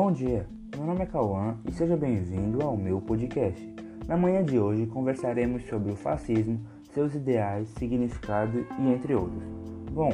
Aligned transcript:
Bom 0.00 0.12
dia, 0.12 0.46
meu 0.76 0.86
nome 0.86 1.02
é 1.02 1.06
Cauã 1.06 1.56
e 1.66 1.72
seja 1.72 1.96
bem-vindo 1.96 2.62
ao 2.62 2.76
meu 2.76 3.00
podcast. 3.00 3.74
Na 4.06 4.16
manhã 4.16 4.44
de 4.44 4.56
hoje 4.56 4.86
conversaremos 4.86 5.64
sobre 5.64 5.90
o 5.90 5.96
fascismo, 5.96 6.60
seus 6.94 7.16
ideais, 7.16 7.68
significado 7.70 8.64
e 8.78 8.92
entre 8.92 9.16
outros. 9.16 9.42
Bom, 9.90 10.10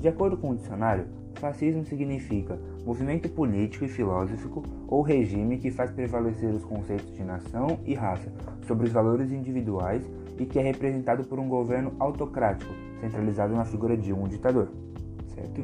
de 0.00 0.08
acordo 0.08 0.38
com 0.38 0.52
o 0.52 0.56
dicionário, 0.56 1.04
fascismo 1.34 1.84
significa 1.84 2.58
movimento 2.82 3.28
político 3.28 3.84
e 3.84 3.88
filosófico 3.88 4.62
ou 4.88 5.02
regime 5.02 5.58
que 5.58 5.70
faz 5.70 5.90
prevalecer 5.90 6.54
os 6.54 6.64
conceitos 6.64 7.14
de 7.14 7.22
nação 7.22 7.78
e 7.84 7.92
raça 7.92 8.32
sobre 8.66 8.86
os 8.86 8.92
valores 8.92 9.30
individuais 9.30 10.02
e 10.38 10.46
que 10.46 10.58
é 10.58 10.62
representado 10.62 11.24
por 11.24 11.38
um 11.38 11.46
governo 11.46 11.92
autocrático, 11.98 12.72
centralizado 13.02 13.54
na 13.54 13.66
figura 13.66 13.98
de 13.98 14.14
um 14.14 14.26
ditador. 14.26 14.70
Certo? 15.34 15.62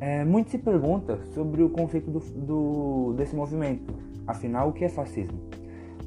É, 0.00 0.24
muito 0.24 0.50
se 0.50 0.56
pergunta 0.56 1.18
sobre 1.34 1.62
o 1.62 1.68
conceito 1.68 2.10
do, 2.10 2.20
do, 2.20 3.12
desse 3.18 3.36
movimento. 3.36 3.92
Afinal, 4.26 4.70
o 4.70 4.72
que 4.72 4.82
é 4.82 4.88
fascismo? 4.88 5.38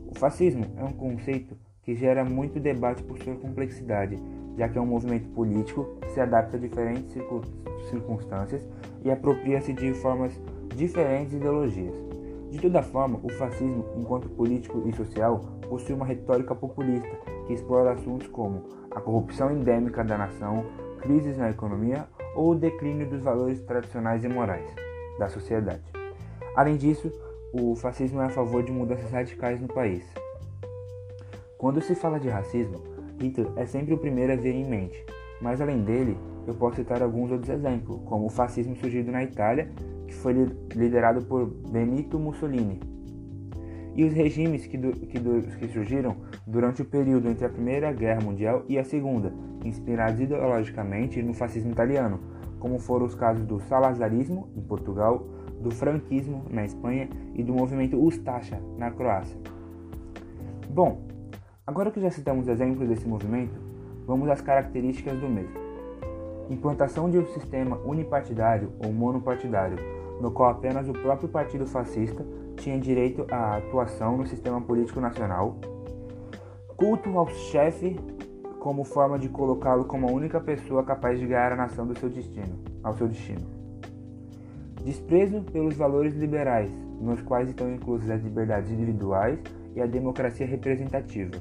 O 0.07 0.17
fascismo 0.17 0.65
é 0.77 0.83
um 0.83 0.93
conceito 0.93 1.55
que 1.83 1.93
gera 1.93 2.25
muito 2.25 2.59
debate 2.59 3.03
por 3.03 3.19
sua 3.19 3.35
complexidade, 3.35 4.17
já 4.57 4.67
que 4.67 4.79
é 4.79 4.81
um 4.81 4.85
movimento 4.87 5.29
político 5.29 5.95
que 6.01 6.11
se 6.11 6.19
adapta 6.19 6.57
a 6.57 6.59
diferentes 6.59 7.15
circunstâncias 7.89 8.67
e 9.03 9.11
apropria-se 9.11 9.71
de 9.73 9.93
formas 9.93 10.41
diferentes 10.75 11.29
de 11.29 11.37
ideologias. 11.37 11.95
De 12.49 12.59
toda 12.59 12.81
forma, 12.81 13.19
o 13.21 13.29
fascismo, 13.33 13.85
enquanto 13.95 14.27
político 14.29 14.81
e 14.87 14.93
social, 14.93 15.39
possui 15.69 15.93
uma 15.93 16.05
retórica 16.05 16.55
populista 16.55 17.09
que 17.45 17.53
explora 17.53 17.91
assuntos 17.91 18.27
como 18.27 18.63
a 18.89 18.99
corrupção 18.99 19.51
endêmica 19.51 20.03
da 20.03 20.17
nação, 20.17 20.65
crises 20.99 21.37
na 21.37 21.49
economia 21.49 22.07
ou 22.35 22.51
o 22.51 22.55
declínio 22.55 23.09
dos 23.09 23.21
valores 23.21 23.59
tradicionais 23.61 24.23
e 24.23 24.27
morais 24.27 24.69
da 25.17 25.27
sociedade. 25.27 25.83
Além 26.55 26.77
disso, 26.77 27.11
o 27.51 27.75
fascismo 27.75 28.21
é 28.21 28.25
a 28.25 28.29
favor 28.29 28.63
de 28.63 28.71
mudanças 28.71 29.11
radicais 29.11 29.59
no 29.61 29.67
país. 29.67 30.03
Quando 31.57 31.81
se 31.81 31.95
fala 31.95 32.19
de 32.19 32.29
racismo, 32.29 32.81
Hitler 33.19 33.47
é 33.55 33.65
sempre 33.65 33.93
o 33.93 33.97
primeiro 33.97 34.33
a 34.33 34.35
vir 34.35 34.53
em 34.53 34.65
mente, 34.65 35.05
mas 35.41 35.61
além 35.61 35.81
dele, 35.83 36.17
eu 36.45 36.53
posso 36.53 36.77
citar 36.77 37.01
alguns 37.01 37.31
outros 37.31 37.49
exemplos, 37.49 38.01
como 38.05 38.25
o 38.25 38.29
fascismo 38.29 38.75
surgido 38.75 39.11
na 39.11 39.23
Itália, 39.23 39.71
que 40.07 40.13
foi 40.13 40.33
liderado 40.75 41.25
por 41.25 41.45
Benito 41.45 42.19
Mussolini, 42.19 42.79
e 43.95 44.03
os 44.03 44.13
regimes 44.13 44.65
que, 44.65 44.77
do, 44.77 44.91
que, 44.91 45.19
do, 45.19 45.41
que 45.57 45.67
surgiram 45.67 46.17
durante 46.45 46.81
o 46.81 46.85
período 46.85 47.29
entre 47.29 47.45
a 47.45 47.49
Primeira 47.49 47.91
Guerra 47.91 48.21
Mundial 48.21 48.63
e 48.67 48.77
a 48.77 48.83
Segunda, 48.83 49.33
inspirados 49.63 50.19
ideologicamente 50.19 51.21
no 51.21 51.33
fascismo 51.33 51.71
italiano, 51.71 52.19
como 52.59 52.79
foram 52.79 53.05
os 53.05 53.15
casos 53.15 53.45
do 53.45 53.59
salazarismo 53.59 54.47
em 54.55 54.61
Portugal, 54.61 55.27
do 55.61 55.71
franquismo 55.71 56.45
na 56.49 56.65
Espanha 56.65 57.09
e 57.35 57.43
do 57.43 57.53
movimento 57.53 58.01
Ustaša 58.01 58.59
na 58.77 58.91
Croácia. 58.91 59.37
Bom, 60.69 61.01
agora 61.65 61.91
que 61.91 62.01
já 62.01 62.09
citamos 62.09 62.47
exemplos 62.47 62.87
desse 62.87 63.07
movimento, 63.07 63.59
vamos 64.05 64.29
às 64.29 64.41
características 64.41 65.17
do 65.19 65.29
mesmo. 65.29 65.61
Implantação 66.49 67.09
de 67.09 67.17
um 67.17 67.25
sistema 67.27 67.77
unipartidário 67.85 68.71
ou 68.83 68.91
monopartidário, 68.91 69.77
no 70.23 70.31
qual 70.31 70.51
apenas 70.51 70.87
o 70.87 70.93
próprio 70.93 71.27
partido 71.27 71.67
fascista 71.67 72.25
tinha 72.55 72.79
direito 72.79 73.27
à 73.29 73.57
atuação 73.57 74.15
no 74.15 74.25
sistema 74.25 74.61
político 74.61 75.01
nacional. 75.01 75.57
Culto 76.77 77.19
ao 77.19 77.27
chefe 77.27 77.99
como 78.57 78.85
forma 78.85 79.19
de 79.19 79.27
colocá-lo 79.27 79.83
como 79.83 80.07
a 80.07 80.11
única 80.13 80.39
pessoa 80.39 80.81
capaz 80.81 81.19
de 81.19 81.27
ganhar 81.27 81.51
a 81.51 81.57
nação 81.57 81.85
do 81.85 81.99
seu 81.99 82.09
destino, 82.09 82.57
ao 82.81 82.93
seu 82.93 83.05
destino. 83.05 83.45
Desprezo 84.85 85.41
pelos 85.41 85.75
valores 85.75 86.13
liberais, 86.15 86.71
nos 87.01 87.21
quais 87.21 87.49
estão 87.49 87.69
inclusas 87.69 88.09
as 88.09 88.23
liberdades 88.23 88.71
individuais 88.71 89.41
e 89.75 89.81
a 89.81 89.85
democracia 89.85 90.47
representativa. 90.47 91.35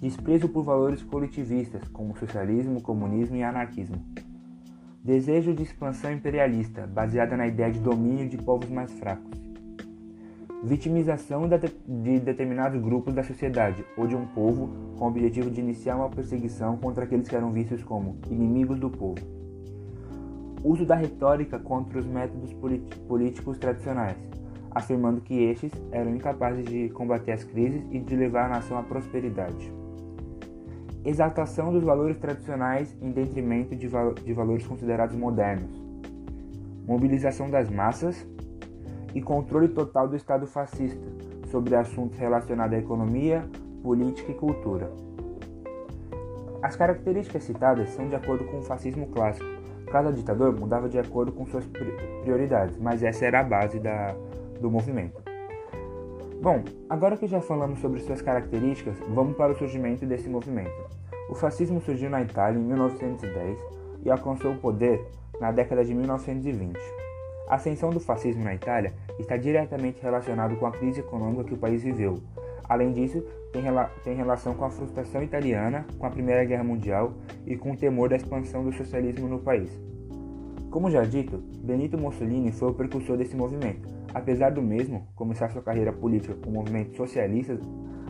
Desprezo 0.00 0.48
por 0.48 0.64
valores 0.64 1.02
coletivistas, 1.02 1.86
como 1.88 2.16
socialismo, 2.16 2.80
comunismo 2.80 3.36
e 3.36 3.42
anarquismo. 3.42 4.02
Desejo 5.04 5.52
de 5.52 5.62
expansão 5.62 6.10
imperialista, 6.10 6.86
baseada 6.86 7.36
na 7.36 7.46
ideia 7.46 7.70
de 7.70 7.78
domínio 7.78 8.26
de 8.26 8.38
povos 8.38 8.70
mais 8.70 8.90
fracos 8.94 9.44
vitimização 10.64 11.46
de 11.86 12.18
determinados 12.20 12.80
grupos 12.80 13.12
da 13.12 13.22
sociedade 13.22 13.84
ou 13.98 14.06
de 14.06 14.16
um 14.16 14.24
povo 14.24 14.70
com 14.98 15.04
o 15.04 15.08
objetivo 15.08 15.50
de 15.50 15.60
iniciar 15.60 15.96
uma 15.96 16.08
perseguição 16.08 16.78
contra 16.78 17.04
aqueles 17.04 17.28
que 17.28 17.36
eram 17.36 17.52
vistos 17.52 17.84
como 17.84 18.16
inimigos 18.30 18.78
do 18.78 18.88
povo. 18.88 19.20
Uso 20.64 20.86
da 20.86 20.94
retórica 20.94 21.58
contra 21.58 21.98
os 21.98 22.06
métodos 22.06 22.50
políticos 23.06 23.58
tradicionais, 23.58 24.16
afirmando 24.70 25.20
que 25.20 25.34
estes 25.34 25.70
eram 25.92 26.14
incapazes 26.14 26.64
de 26.64 26.88
combater 26.88 27.32
as 27.32 27.44
crises 27.44 27.84
e 27.90 27.98
de 27.98 28.16
levar 28.16 28.46
a 28.46 28.54
nação 28.54 28.78
à 28.78 28.82
prosperidade. 28.82 29.70
Exaltação 31.04 31.70
dos 31.70 31.84
valores 31.84 32.16
tradicionais 32.16 32.96
em 33.02 33.10
detrimento 33.10 33.76
de, 33.76 33.86
val 33.86 34.14
de 34.14 34.32
valores 34.32 34.66
considerados 34.66 35.14
modernos. 35.14 35.70
Mobilização 36.86 37.50
das 37.50 37.68
massas 37.68 38.26
e 39.14 39.20
controle 39.20 39.68
total 39.68 40.08
do 40.08 40.16
Estado 40.16 40.46
fascista 40.46 41.06
sobre 41.50 41.74
assuntos 41.76 42.18
relacionados 42.18 42.74
à 42.74 42.78
economia, 42.78 43.44
política 43.82 44.32
e 44.32 44.34
cultura. 44.34 44.90
As 46.62 46.74
características 46.74 47.44
citadas 47.44 47.90
são 47.90 48.08
de 48.08 48.16
acordo 48.16 48.44
com 48.44 48.60
o 48.60 48.62
fascismo 48.62 49.06
clássico. 49.08 49.46
Cada 49.92 50.10
ditador 50.10 50.58
mudava 50.58 50.88
de 50.88 50.98
acordo 50.98 51.30
com 51.32 51.44
suas 51.44 51.66
prioridades, 52.22 52.78
mas 52.78 53.02
essa 53.02 53.26
era 53.26 53.40
a 53.40 53.44
base 53.44 53.78
da, 53.78 54.16
do 54.58 54.70
movimento. 54.70 55.33
Bom, 56.44 56.62
agora 56.90 57.16
que 57.16 57.26
já 57.26 57.40
falamos 57.40 57.78
sobre 57.78 58.00
suas 58.00 58.20
características, 58.20 58.98
vamos 59.08 59.34
para 59.34 59.52
o 59.52 59.56
surgimento 59.56 60.04
desse 60.04 60.28
movimento. 60.28 60.74
O 61.30 61.34
fascismo 61.34 61.80
surgiu 61.80 62.10
na 62.10 62.20
Itália 62.20 62.60
em 62.60 62.62
1910 62.62 63.58
e 64.04 64.10
alcançou 64.10 64.52
o 64.52 64.58
poder 64.58 65.02
na 65.40 65.50
década 65.50 65.82
de 65.82 65.94
1920. 65.94 66.78
A 67.48 67.54
ascensão 67.54 67.88
do 67.88 67.98
fascismo 67.98 68.44
na 68.44 68.54
Itália 68.54 68.92
está 69.18 69.38
diretamente 69.38 70.02
relacionado 70.02 70.54
com 70.56 70.66
a 70.66 70.70
crise 70.70 71.00
econômica 71.00 71.44
que 71.44 71.54
o 71.54 71.58
país 71.58 71.82
viveu. 71.82 72.18
Além 72.68 72.92
disso, 72.92 73.24
tem, 73.50 73.62
rela 73.62 73.90
tem 74.04 74.14
relação 74.14 74.52
com 74.52 74.66
a 74.66 74.70
frustração 74.70 75.22
italiana 75.22 75.86
com 75.98 76.04
a 76.04 76.10
Primeira 76.10 76.44
Guerra 76.44 76.62
Mundial 76.62 77.14
e 77.46 77.56
com 77.56 77.72
o 77.72 77.76
temor 77.76 78.10
da 78.10 78.16
expansão 78.16 78.62
do 78.62 78.72
socialismo 78.74 79.26
no 79.26 79.38
país. 79.38 79.70
Como 80.74 80.90
já 80.90 81.04
dito, 81.04 81.38
Benito 81.62 81.96
Mussolini 81.96 82.50
foi 82.50 82.68
o 82.70 82.74
precursor 82.74 83.16
desse 83.16 83.36
movimento. 83.36 83.88
Apesar 84.12 84.50
do 84.50 84.60
mesmo 84.60 85.06
começar 85.14 85.48
sua 85.52 85.62
carreira 85.62 85.92
política 85.92 86.34
com 86.34 86.50
movimentos 86.50 86.96
socialistas, 86.96 87.60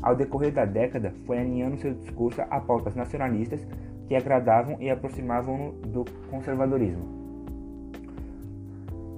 ao 0.00 0.16
decorrer 0.16 0.50
da 0.50 0.64
década 0.64 1.12
foi 1.26 1.36
alinhando 1.36 1.76
seu 1.76 1.92
discurso 1.92 2.40
a 2.40 2.58
pautas 2.58 2.94
nacionalistas 2.94 3.60
que 4.08 4.14
agradavam 4.14 4.78
e 4.80 4.88
aproximavam 4.88 5.74
do 5.86 6.06
conservadorismo. 6.30 7.04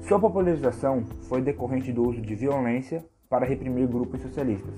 Sua 0.01 0.19
popularização 0.19 1.05
foi 1.29 1.41
decorrente 1.41 1.93
do 1.93 2.03
uso 2.03 2.21
de 2.21 2.35
violência 2.35 3.05
para 3.31 3.47
reprimir 3.47 3.87
grupos 3.87 4.23
socialistas. 4.23 4.75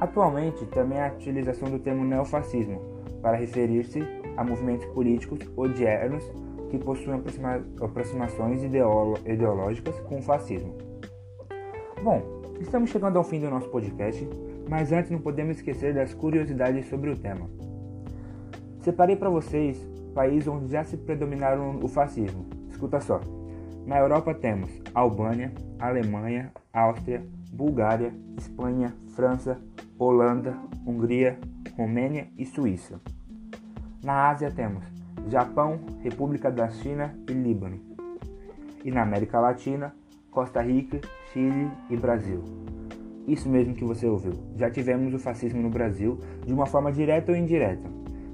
Atualmente, 0.00 0.66
também 0.66 0.98
há 0.98 1.10
a 1.10 1.12
utilização 1.12 1.70
do 1.70 1.78
termo 1.78 2.04
neofascismo 2.04 2.82
para 3.22 3.36
referir-se 3.36 4.02
a 4.36 4.42
movimentos 4.42 4.86
políticos 4.86 5.38
odiernos 5.56 6.28
que 6.70 6.78
possuem 6.78 7.16
aproxima 7.16 7.62
aproximações 7.80 8.62
ideológicas 8.62 9.98
com 10.00 10.18
o 10.18 10.22
fascismo. 10.22 10.76
Bom, 12.02 12.22
estamos 12.60 12.90
chegando 12.90 13.16
ao 13.16 13.24
fim 13.24 13.40
do 13.40 13.50
nosso 13.50 13.68
podcast, 13.68 14.28
mas 14.68 14.92
antes 14.92 15.10
não 15.10 15.20
podemos 15.20 15.56
esquecer 15.56 15.94
das 15.94 16.14
curiosidades 16.14 16.88
sobre 16.88 17.10
o 17.10 17.16
tema. 17.16 17.48
Separei 18.80 19.16
para 19.16 19.30
vocês 19.30 19.78
países 20.14 20.48
onde 20.48 20.72
já 20.72 20.84
se 20.84 20.96
predominaram 20.96 21.78
o 21.82 21.88
fascismo. 21.88 22.46
Escuta 22.68 23.00
só. 23.00 23.20
Na 23.86 23.98
Europa 23.98 24.34
temos 24.34 24.70
Albânia, 24.94 25.52
Alemanha, 25.78 26.52
Áustria, 26.72 27.24
Bulgária, 27.52 28.12
Espanha, 28.36 28.94
França, 29.14 29.58
Holanda, 29.98 30.56
Hungria, 30.86 31.38
Romênia 31.76 32.28
e 32.36 32.44
Suíça. 32.44 33.00
Na 34.04 34.28
Ásia 34.28 34.50
temos 34.50 34.84
Japão, 35.28 35.80
República 36.00 36.50
da 36.50 36.68
China 36.68 37.14
e 37.28 37.32
Líbano. 37.32 37.80
E 38.84 38.90
na 38.90 39.02
América 39.02 39.40
Latina, 39.40 39.94
Costa 40.30 40.62
Rica, 40.62 41.00
Chile 41.32 41.70
e 41.90 41.96
Brasil. 41.96 42.42
Isso 43.26 43.48
mesmo 43.48 43.74
que 43.74 43.84
você 43.84 44.06
ouviu. 44.06 44.32
Já 44.56 44.70
tivemos 44.70 45.12
o 45.12 45.18
fascismo 45.18 45.60
no 45.60 45.68
Brasil 45.68 46.18
de 46.46 46.52
uma 46.52 46.64
forma 46.64 46.90
direta 46.90 47.32
ou 47.32 47.36
indireta. 47.36 47.88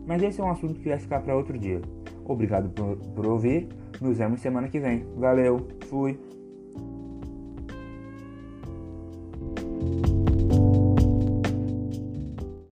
Mas 0.07 0.23
esse 0.23 0.41
é 0.41 0.45
um 0.45 0.51
assunto 0.51 0.79
que 0.81 0.89
vai 0.89 0.99
ficar 0.99 1.21
para 1.21 1.35
outro 1.37 1.59
dia. 1.59 1.81
Obrigado 2.25 2.69
por, 2.71 2.97
por 2.97 3.27
ouvir. 3.27 3.69
Nos 4.01 4.19
vemos 4.19 4.41
semana 4.41 4.69
que 4.69 4.79
vem. 4.79 5.05
Valeu, 5.17 5.67
fui. 5.89 6.19